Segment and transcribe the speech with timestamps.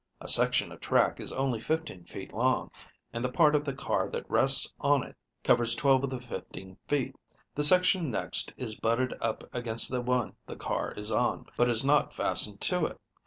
[0.19, 2.71] A section of track is only fifteen feet long,
[3.13, 6.77] and the part of the car that rests on it covers twelve of the fifteen
[6.87, 7.15] feet.
[7.53, 11.85] The section next is butted up against the one the car is on, but is
[11.85, 12.99] not fastened to it.